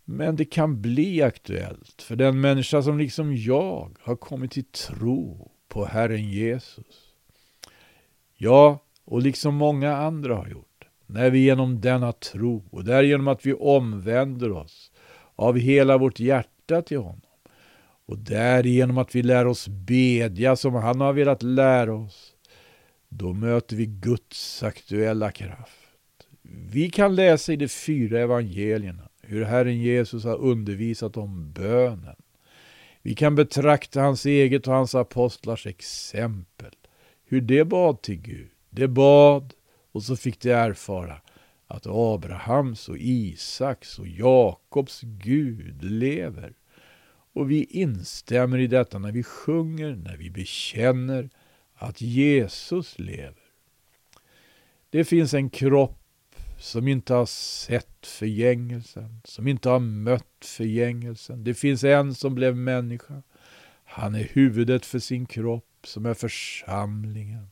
Men 0.05 0.37
det 0.37 0.45
kan 0.45 0.83
bli 0.83 1.23
aktuellt 1.23 2.03
för 2.03 2.17
den 2.17 2.41
människa 2.41 2.83
som 2.83 2.99
liksom 2.99 3.37
jag 3.37 3.97
har 4.01 4.17
kommit 4.17 4.51
till 4.51 4.65
tro 4.65 5.51
på 5.69 5.85
Herren 5.85 6.31
Jesus. 6.31 7.15
Ja, 8.37 8.85
och 9.05 9.23
liksom 9.23 9.55
många 9.55 9.97
andra 9.97 10.37
har 10.37 10.49
gjort 10.49 10.85
när 11.07 11.31
vi 11.31 11.39
genom 11.39 11.81
denna 11.81 12.13
tro 12.13 12.65
och 12.71 12.85
därigenom 12.85 13.29
att 13.29 13.47
vi 13.47 13.53
omvänder 13.55 14.53
oss 14.53 14.93
av 15.37 15.59
hela 15.59 15.99
vårt 15.99 16.21
hjärta 16.21 16.49
till 16.81 16.99
honom 16.99 17.21
och 18.07 18.19
därigenom 18.19 18.99
att 18.99 19.15
vi 19.15 19.23
lär 19.23 19.47
oss 19.47 19.69
bedja 19.69 20.57
som 20.57 20.75
han 20.75 21.01
har 21.01 21.13
velat 21.13 21.43
lära 21.43 21.95
oss, 21.95 22.33
då 23.09 23.33
möter 23.33 23.77
vi 23.77 23.87
Guds 23.87 24.63
aktuella 24.63 25.31
kraft. 25.31 25.79
Vi 26.71 26.91
kan 26.91 27.15
läsa 27.15 27.53
i 27.53 27.57
de 27.57 27.69
fyra 27.69 28.21
evangelierna 28.21 29.09
hur 29.23 29.45
Herren 29.45 29.79
Jesus 29.79 30.25
har 30.25 30.37
undervisat 30.37 31.17
om 31.17 31.53
bönen. 31.53 32.17
Vi 33.03 33.15
kan 33.15 33.35
betrakta 33.35 34.01
hans 34.01 34.27
eget 34.27 34.67
och 34.67 34.75
hans 34.75 34.95
apostlars 34.95 35.67
exempel. 35.67 36.75
Hur 37.25 37.41
det 37.41 37.65
bad 37.65 38.03
till 38.03 38.21
Gud. 38.21 38.51
Det 38.71 38.89
bad 38.89 39.55
och 39.93 40.03
så 40.03 40.17
fick 40.17 40.41
de 40.41 40.51
erfara 40.51 41.21
att 41.67 41.87
Abrahams 41.87 42.89
och 42.89 42.99
Isaks 42.99 43.99
och 43.99 44.09
Jakobs 44.09 45.01
Gud 45.03 45.85
lever. 45.85 46.53
Och 47.33 47.51
vi 47.51 47.65
instämmer 47.65 48.59
i 48.59 48.67
detta 48.67 48.99
när 48.99 49.13
vi 49.13 49.23
sjunger, 49.23 49.97
när 49.97 50.17
vi 50.17 50.31
bekänner 50.31 51.31
att 51.75 52.01
Jesus 52.01 52.99
lever. 52.99 53.43
Det 54.91 55.05
finns 55.05 55.35
en 55.35 55.51
kropp 55.51 55.99
som 56.59 56.89
inte 56.89 57.15
har 57.15 57.27
sett 57.27 58.07
förgängelsen, 58.07 59.21
som 59.25 59.49
inte 59.49 59.69
har 59.69 59.79
mött 59.79 60.45
förgängelsen. 60.45 61.45
Det 61.45 61.55
finns 61.55 61.85
en 61.85 62.15
som 62.15 62.35
blev 62.35 62.57
människa. 62.57 63.23
Han 63.85 64.15
är 64.15 64.29
huvudet 64.33 64.87
för 64.87 64.99
sin 64.99 65.27
kropp 65.27 65.69
som 65.85 66.07
är 66.07 66.15
församlingen. 66.15 67.47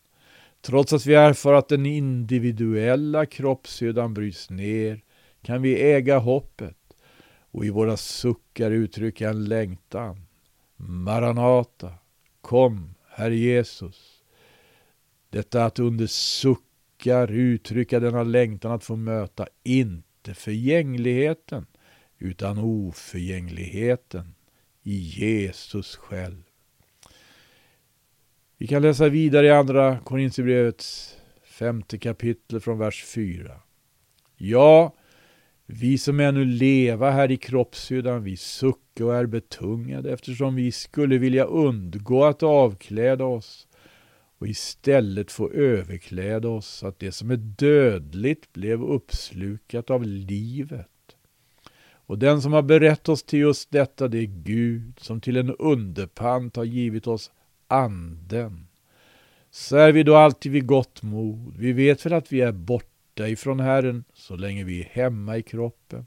Trots 0.60 0.92
att 0.92 1.06
vi 1.06 1.14
erfar 1.14 1.52
att 1.52 1.68
den 1.68 1.86
individuella 1.86 3.26
kroppshyddan 3.26 4.14
bryts 4.14 4.50
ner 4.50 5.00
kan 5.42 5.62
vi 5.62 5.82
äga 5.82 6.18
hoppet 6.18 6.76
och 7.50 7.64
i 7.64 7.70
våra 7.70 7.96
suckar 7.96 8.70
uttrycka 8.70 9.28
en 9.28 9.44
längtan. 9.44 10.26
Maranata, 10.76 11.94
kom, 12.40 12.94
Herre 13.08 13.36
Jesus. 13.36 14.22
Detta 15.30 15.64
att 15.64 15.78
under 15.78 16.06
suckar 16.06 17.30
uttrycka 17.30 18.00
denna 18.00 18.22
längtan 18.22 18.72
att 18.72 18.84
få 18.84 18.96
möta 18.96 19.46
inte 19.62 20.34
förgängligheten 20.34 21.66
utan 22.18 22.58
oförgängligheten 22.58 24.34
i 24.82 24.96
Jesus 24.96 25.96
själv. 25.96 26.42
Vi 28.56 28.66
kan 28.66 28.82
läsa 28.82 29.08
vidare 29.08 29.46
i 29.46 29.50
andra 29.50 29.98
Korintierbrevets 29.98 31.16
femte 31.42 31.98
kapitel 31.98 32.60
från 32.60 32.78
vers 32.78 33.04
4. 33.04 33.60
Ja, 34.36 34.94
vi 35.72 35.98
som 35.98 36.20
ännu 36.20 36.44
leva 36.44 37.11
här 37.11 37.30
i 37.30 37.37
kroppshyddan, 37.37 38.24
vi 38.24 38.37
suckar 38.37 39.04
och 39.04 39.16
är 39.16 39.26
betungade 39.26 40.12
eftersom 40.12 40.54
vi 40.54 40.72
skulle 40.72 41.18
vilja 41.18 41.44
undgå 41.44 42.24
att 42.24 42.42
avkläda 42.42 43.24
oss 43.24 43.66
och 44.38 44.48
istället 44.48 45.33
få 45.33 45.50
överkläda 45.50 46.48
oss 46.48 46.66
så 46.66 46.87
att 46.87 46.98
det 46.98 47.12
som 47.12 47.30
är 47.30 47.37
dödligt 47.37 48.52
blev 48.52 48.83
uppslukat 48.83 49.90
av 49.90 50.04
livet. 50.04 50.87
Och 51.92 52.18
den 52.18 52.42
som 52.42 52.52
har 52.52 52.62
berett 52.62 53.09
oss 53.09 53.22
till 53.22 53.38
just 53.38 53.70
detta, 53.70 54.09
det 54.09 54.18
är 54.18 54.42
Gud 54.44 54.92
som 55.00 55.20
till 55.20 55.37
en 55.37 55.54
underpant 55.54 56.56
har 56.56 56.64
givit 56.64 57.06
oss 57.06 57.30
anden. 57.68 58.66
Så 59.50 59.76
är 59.76 59.92
vi 59.92 60.02
då 60.02 60.16
alltid 60.16 60.52
vid 60.52 60.66
gott 60.66 61.02
mod. 61.02 61.56
Vi 61.56 61.72
vet 61.72 62.06
väl 62.06 62.12
att 62.12 62.33
vi 62.33 62.40
är 62.40 62.52
borta 62.52 62.89
ifrån 63.28 63.61
Herren 63.61 64.04
så 64.14 64.37
länge 64.37 64.64
vi 64.64 64.80
är 64.80 64.85
hemma 64.85 65.37
i 65.37 65.42
kroppen. 65.42 66.06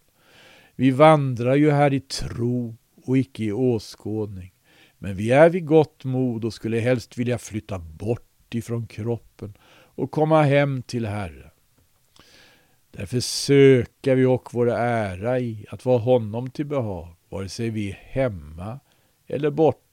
Vi 0.75 0.91
vandrar 0.91 1.55
ju 1.55 1.71
här 1.71 1.93
i 1.93 1.99
tro 1.99 2.75
och 3.05 3.17
icke 3.17 3.43
i 3.43 3.51
åskådning. 3.51 4.53
Men 4.97 5.15
vi 5.15 5.31
är 5.31 5.49
vid 5.49 5.65
gott 5.65 6.03
mod 6.03 6.45
och 6.45 6.53
skulle 6.53 6.79
helst 6.79 7.17
vilja 7.17 7.37
flytta 7.37 7.79
bort 7.79 8.53
ifrån 8.55 8.87
kroppen 8.87 9.53
och 9.95 10.11
komma 10.11 10.43
hem 10.43 10.81
till 10.81 11.05
Herren. 11.05 11.49
Därför 12.91 13.19
söker 13.19 14.15
vi 14.15 14.25
och 14.25 14.49
vår 14.53 14.71
ära 14.71 15.39
i 15.39 15.65
att 15.69 15.85
vara 15.85 15.97
honom 15.97 16.49
till 16.49 16.65
behag, 16.65 17.07
vare 17.29 17.49
sig 17.49 17.69
vi 17.69 17.89
är 17.89 17.99
hemma 18.01 18.79
eller 19.27 19.51
borta. 19.51 19.83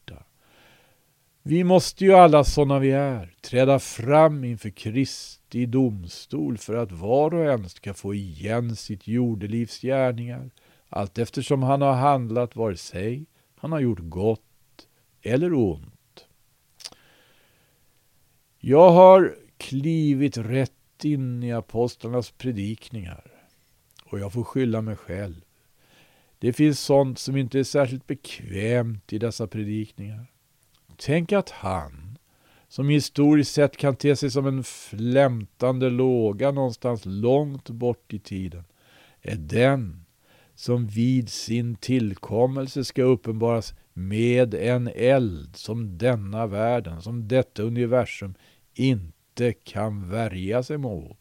Vi 1.43 1.65
måste 1.65 2.05
ju 2.05 2.13
alla 2.13 2.45
sådana 2.45 2.79
vi 2.79 2.91
är 2.91 3.35
träda 3.41 3.79
fram 3.79 4.45
inför 4.45 4.71
Kristi 4.71 5.67
domstol 5.67 6.59
för 6.59 6.75
att 6.75 6.93
var 6.93 7.35
och 7.35 7.45
en 7.45 7.69
ska 7.69 7.95
få 7.95 8.15
igen 8.15 8.77
sitt 8.77 9.09
jordelivs 9.09 9.81
gärningar 9.81 10.51
allt 10.89 11.19
eftersom 11.19 11.63
han 11.63 11.83
har 11.83 11.93
handlat 11.93 12.57
vare 12.57 12.77
sig 12.77 13.27
han 13.57 13.73
har 13.73 13.81
gjort 13.81 13.99
gott 14.01 14.89
eller 15.23 15.55
ont. 15.55 16.27
Jag 18.59 18.91
har 18.91 19.35
klivit 19.57 20.39
rätt 20.39 21.05
in 21.05 21.43
i 21.43 21.53
apostlarnas 21.53 22.31
predikningar. 22.31 23.31
Och 24.05 24.19
jag 24.19 24.33
får 24.33 24.45
skylla 24.45 24.81
mig 24.81 24.97
själv. 24.97 25.45
Det 26.39 26.53
finns 26.53 26.81
sånt 26.81 27.19
som 27.19 27.37
inte 27.37 27.59
är 27.59 27.65
särskilt 27.65 28.07
bekvämt 28.07 29.13
i 29.13 29.19
dessa 29.19 29.47
predikningar. 29.47 30.27
Tänk 31.03 31.33
att 31.33 31.51
han, 31.51 32.19
som 32.69 32.89
historiskt 32.89 33.55
sett 33.55 33.77
kan 33.77 33.97
te 33.97 34.17
sig 34.17 34.31
som 34.31 34.47
en 34.47 34.65
flämtande 34.65 35.91
låga 35.91 36.51
någonstans 36.51 37.03
långt 37.05 37.71
bort 37.71 38.13
i 38.13 38.19
tiden, 38.19 38.65
är 39.23 39.37
den 39.37 40.05
som 40.55 40.87
vid 40.87 41.29
sin 41.29 41.77
tillkommelse 41.77 42.85
ska 42.85 43.03
uppenbaras 43.03 43.75
med 43.93 44.55
en 44.55 44.91
eld 44.95 45.57
som 45.57 45.99
denna 45.99 46.47
världen, 46.47 47.03
som 47.03 47.29
detta 47.29 47.63
universum 47.63 48.35
inte 48.75 49.53
kan 49.53 50.11
värja 50.11 50.63
sig 50.63 50.79
mot. 50.79 51.19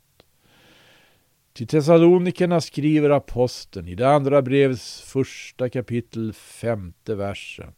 Till 1.53 1.67
Thessalonikerna 1.67 2.61
skriver 2.61 3.09
aposteln 3.09 3.87
i 3.87 3.95
det 3.95 4.09
andra 4.09 4.41
brevets 4.41 5.01
första 5.01 5.69
kapitel 5.69 6.33
femte 6.33 7.15
versen. 7.15 7.73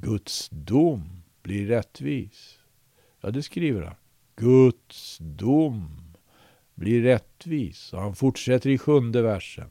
Guds 0.00 0.48
dom 0.48 1.22
blir 1.42 1.66
rättvis. 1.66 2.58
Ja, 3.20 3.30
det 3.30 3.42
skriver 3.42 3.82
han. 3.82 3.94
Guds 4.36 5.18
dom 5.18 5.88
blir 6.74 7.02
rättvis. 7.02 7.92
Och 7.92 8.00
han 8.00 8.14
fortsätter 8.14 8.70
i 8.70 8.78
sjunde 8.78 9.22
versen. 9.22 9.70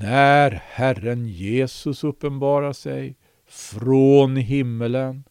När 0.00 0.50
Herren 0.50 1.28
Jesus 1.28 2.04
uppenbarar 2.04 2.72
sig 2.72 3.16
från 3.46 4.36
himmelen 4.36 5.24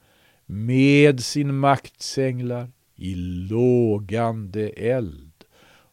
med 0.46 1.24
sin 1.24 1.56
maktsänglar 1.56 2.72
i 2.96 3.16
lågande 3.50 4.70
eld 4.70 5.32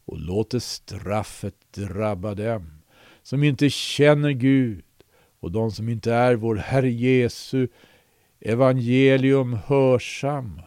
och 0.05 0.19
låter 0.19 0.59
straffet 0.59 1.55
drabba 1.73 2.35
dem 2.35 2.83
som 3.23 3.45
inte 3.45 3.71
känner 3.71 4.31
Gud 4.31 4.85
och 5.41 5.53
de 5.53 5.71
som 5.71 5.89
inte 5.89 6.13
är 6.13 6.35
vår 6.35 6.57
Herre 6.57 6.91
Jesu 6.91 7.69
evangelium 8.41 9.59
hörsamma. 9.67 10.65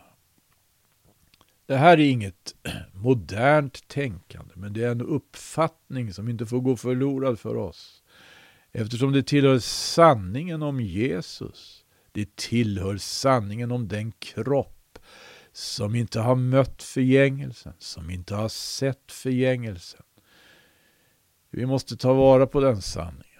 Det 1.66 1.76
här 1.76 2.00
är 2.00 2.10
inget 2.10 2.56
modernt 2.92 3.88
tänkande, 3.88 4.54
men 4.56 4.74
det 4.74 4.84
är 4.84 4.92
en 4.92 5.02
uppfattning 5.02 6.14
som 6.14 6.30
inte 6.30 6.46
får 6.46 6.60
gå 6.60 6.76
förlorad 6.76 7.40
för 7.40 7.56
oss. 7.56 8.04
Eftersom 8.72 9.12
det 9.12 9.24
tillhör 9.24 9.60
sanningen 9.60 10.64
om 10.64 10.82
Jesus 10.82 11.84
det 12.14 12.36
tillhör 12.36 12.98
sanningen 12.98 13.72
om 13.72 13.88
den 13.88 14.12
kropp 14.12 15.00
som 15.52 15.96
inte 15.96 16.20
har 16.20 16.36
mött 16.36 16.84
förgängelsen, 16.84 17.74
som 17.80 18.10
inte 18.10 18.36
har 18.36 18.50
sett 18.50 19.12
förgängelsen. 19.12 20.04
Vi 21.50 21.66
måste 21.66 21.98
ta 21.98 22.14
vara 22.14 22.48
på 22.48 22.60
den 22.60 22.82
sanningen. 22.82 23.33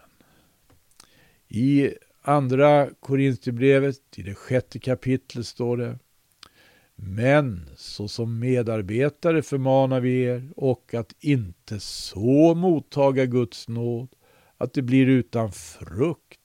I 1.56 1.94
andra 2.22 2.90
Korinthierbrevet, 3.00 3.96
i 4.16 4.22
det 4.22 4.36
sjätte 4.36 4.80
kapitlet 4.80 5.48
står 5.48 5.78
det 5.78 6.00
men 6.96 7.70
såsom 7.76 8.40
medarbetare 8.40 9.42
förmanar 9.42 10.00
vi 10.00 10.24
er 10.24 10.50
och 10.56 10.94
att 10.94 11.14
inte 11.20 11.80
så 11.80 12.56
mottaga 12.56 13.26
Guds 13.26 13.68
nåd 13.68 14.10
att 14.58 14.74
det 14.74 14.82
blir 14.82 15.08
utan 15.08 15.52
frukt. 15.52 16.40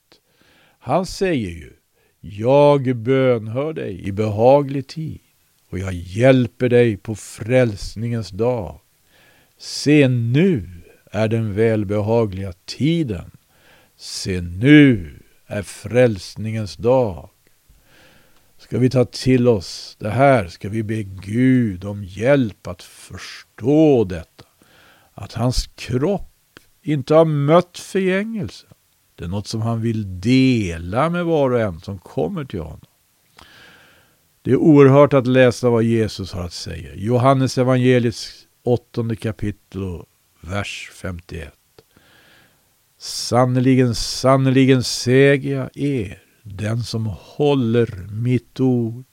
Han 0.79 1.07
säger 1.07 1.51
ju 1.51 1.73
jag 2.21 2.97
bönhör 2.97 3.73
dig 3.73 4.09
i 4.09 4.13
behaglig 4.13 4.87
tid 4.87 5.21
och 5.71 5.79
jag 5.79 5.93
hjälper 5.93 6.69
dig 6.69 6.97
på 6.97 7.15
frälsningens 7.15 8.31
dag. 8.31 8.81
Se 9.59 10.09
nu 10.09 10.69
är 11.11 11.29
den 11.29 11.55
välbehagliga 11.55 12.53
tiden. 12.53 13.38
Se 14.01 14.41
nu 14.41 15.19
är 15.47 15.63
frälsningens 15.63 16.77
dag. 16.77 17.31
Ska 18.59 18.79
vi 18.79 18.91
ta 18.91 19.05
till 19.05 19.49
oss 19.49 19.97
det 19.99 20.11
här? 20.11 20.49
Ska 20.49 20.69
vi 20.69 20.83
be 20.83 21.03
Gud 21.03 21.85
om 21.85 22.05
hjälp 22.05 22.67
att 22.67 22.83
förstå 22.83 24.05
detta? 24.05 24.45
Att 25.15 25.33
hans 25.33 25.67
kropp 25.67 26.61
inte 26.83 27.15
har 27.15 27.25
mött 27.25 27.79
förgängelsen. 27.79 28.71
Det 29.15 29.25
är 29.25 29.29
något 29.29 29.47
som 29.47 29.63
han 29.63 29.81
vill 29.81 30.21
dela 30.21 31.11
med 31.11 31.25
var 31.25 31.51
och 31.51 31.61
en 31.61 31.81
som 31.81 31.99
kommer 31.99 32.45
till 32.45 32.61
honom. 32.61 32.81
Det 34.43 34.51
är 34.51 34.57
oerhört 34.57 35.13
att 35.13 35.27
läsa 35.27 35.71
vad 35.71 35.83
Jesus 35.83 36.33
har 36.33 36.45
att 36.45 36.53
säga. 36.53 36.95
Johannes 36.95 37.59
evangeliets 37.59 38.47
åttonde 38.63 39.17
kapitel 39.17 40.03
vers 40.41 40.91
51. 40.95 41.58
Sannerligen, 42.99 43.95
sannerligen 43.95 44.85
säger 44.85 45.57
jag 45.57 45.77
er, 45.77 46.23
den 46.43 46.83
som 46.83 47.07
håller 47.07 48.09
mitt 48.11 48.61
ord, 48.61 49.05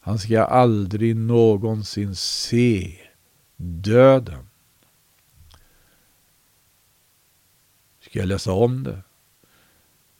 han 0.00 0.18
ska 0.18 0.44
aldrig 0.44 1.16
någonsin 1.16 2.16
se 2.16 2.98
döden. 3.56 4.46
Ska 8.00 8.18
jag 8.18 8.28
läsa 8.28 8.52
om 8.52 8.82
det? 8.82 9.02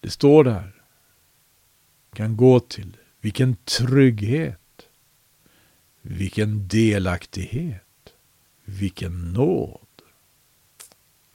Det 0.00 0.11
står 0.11 0.44
där. 0.44 0.83
Kan 2.12 2.37
gå 2.37 2.61
till. 2.61 2.96
Vilken 3.20 3.57
trygghet. 3.57 4.88
Vilken 6.03 6.68
delaktighet. 6.68 8.12
Vilken 8.64 9.33
nåd. 9.33 9.87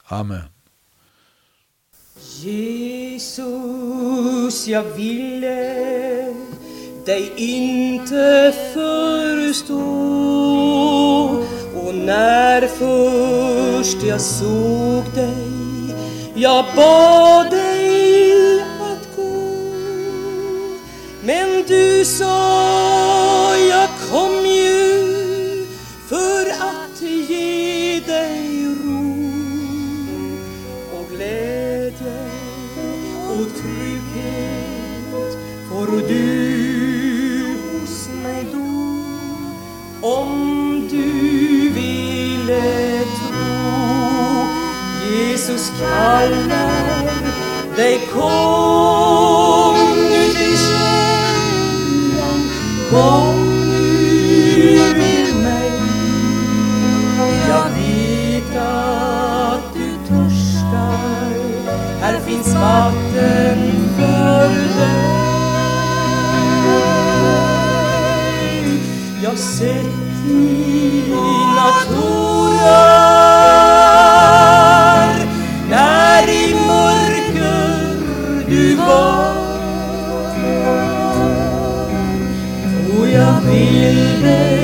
Amen. 0.04 0.55
Jesus, 2.42 3.48
jag 4.68 4.82
ville 4.82 6.34
dig 7.04 7.32
inte 7.36 8.54
förstå. 8.74 9.76
Och 11.74 11.94
när 11.94 12.66
först 12.66 14.02
jag 14.02 14.20
såg 14.20 15.04
dig 15.14 15.66
jag 16.38 16.64
bad 16.76 17.50
dig 17.50 18.60
att 18.80 19.16
gå. 19.16 19.22
Men 21.22 21.64
du 21.68 22.04
sa 22.04 23.56
jag 23.56 23.88
kom 24.10 24.45
och 33.40 33.54
trygghet 33.62 35.30
får 35.68 35.86
du 36.08 37.56
hos 37.62 38.08
mig 38.22 38.46
då? 38.52 38.68
Om 40.08 40.88
du 40.90 41.10
ville 41.70 43.04
tro 43.04 43.46
Jesus 45.10 45.72
kallar 45.80 46.86
dig 47.76 48.08
kom 48.12 49.76
nu 49.96 50.28
till 50.32 50.58
källan. 50.58 52.40
Kom 52.90 53.35
här 62.56 62.90
vatten 62.90 63.58
för 63.96 64.48
dig. 64.78 65.16
Jag 69.22 69.38
sett 69.38 69.86
dina 70.26 71.70
tårar 71.88 72.36
när 75.70 76.28
i 76.28 76.54
mörker 76.54 77.96
du 78.48 78.74
var. 78.74 79.36
Och 82.98 83.08
jag 83.08 83.40
vill 83.40 84.22
dig 84.22 84.55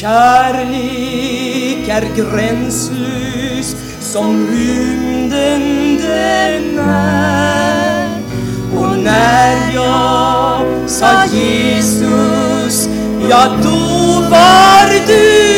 kärlek 0.00 1.88
är 1.88 2.04
gränslös 2.16 3.76
som 4.00 4.46
rymden 4.46 5.96
den 5.96 6.78
är. 6.78 8.08
Och 8.76 8.98
när 8.98 9.74
jag 9.74 10.90
sa 10.90 11.24
Jesus 11.24 12.88
ja 13.30 13.56
då 13.62 14.30
var 14.30 15.06
du 15.06 15.57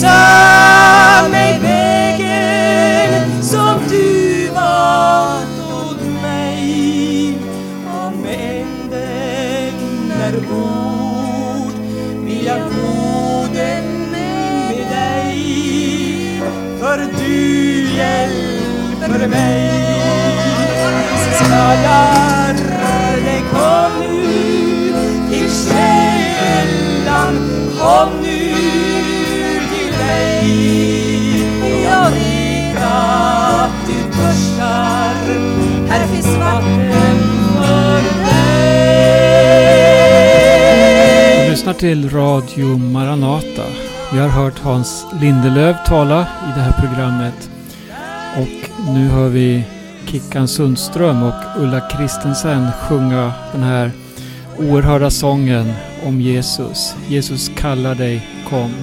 Jesus. 0.00 0.37
Till 41.78 42.10
Radio 42.10 42.76
Maranata. 42.78 43.64
Vi 44.12 44.18
har 44.18 44.28
hört 44.28 44.58
Hans 44.58 45.06
Lindelöv 45.20 45.74
tala 45.86 46.20
i 46.22 46.52
det 46.54 46.60
här 46.60 46.72
programmet. 46.72 47.50
Och 48.36 48.88
nu 48.94 49.08
hör 49.08 49.28
vi 49.28 49.64
Kickan 50.06 50.48
Sundström 50.48 51.22
och 51.22 51.34
Ulla 51.58 51.80
Kristensen 51.80 52.66
sjunga 52.72 53.32
den 53.52 53.62
här 53.62 53.90
oerhörda 54.58 55.10
sången 55.10 55.72
om 56.06 56.20
Jesus. 56.20 56.94
Jesus 57.08 57.50
kallar 57.56 57.94
dig, 57.94 58.28
kom. 58.48 58.74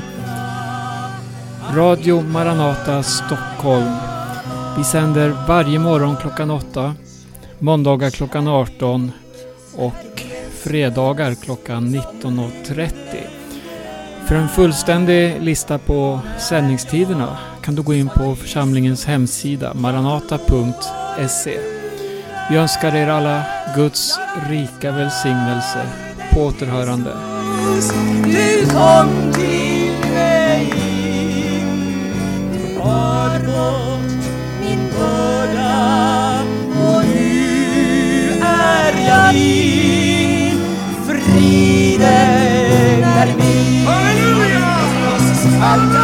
Radio 1.73 2.21
Maranata 2.21 3.03
Stockholm. 3.03 3.95
Vi 4.77 4.83
sänder 4.83 5.35
varje 5.47 5.79
morgon 5.79 6.15
klockan 6.21 6.51
8, 6.51 6.95
måndagar 7.59 8.09
klockan 8.09 8.47
18 8.47 9.11
och 9.75 9.93
fredagar 10.65 11.35
klockan 11.35 11.95
19.30. 11.95 12.91
För 14.27 14.35
en 14.35 14.49
fullständig 14.49 15.41
lista 15.41 15.77
på 15.77 16.19
sändningstiderna 16.39 17.37
kan 17.61 17.75
du 17.75 17.81
gå 17.81 17.93
in 17.93 18.09
på 18.09 18.35
församlingens 18.35 19.05
hemsida 19.05 19.73
maranata.se. 19.73 21.57
Vi 22.49 22.57
önskar 22.57 22.95
er 22.95 23.07
alla 23.07 23.43
Guds 23.75 24.19
rika 24.49 24.91
välsignelse 24.91 25.81
på 26.33 26.41
återhörande. 26.41 27.11
Du 28.23 28.65
kom 28.65 29.33
till 29.33 30.11
mig, 30.13 30.73
du 32.53 32.79
bar 32.79 33.39
bort 33.39 34.11
min 34.61 34.89
börda 34.97 36.41
och 36.87 37.05
nu 37.05 38.39
är 38.41 39.07
jag 39.07 39.33
din 39.33 40.04
tiden 41.37 43.01
när 43.01 43.27
vi 43.37 43.85
Halleluja! 43.85 45.94